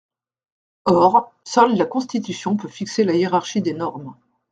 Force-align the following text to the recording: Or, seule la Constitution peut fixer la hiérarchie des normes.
Or, 0.85 1.31
seule 1.43 1.75
la 1.77 1.85
Constitution 1.85 2.57
peut 2.57 2.67
fixer 2.67 3.03
la 3.03 3.13
hiérarchie 3.13 3.61
des 3.61 3.75
normes. 3.75 4.15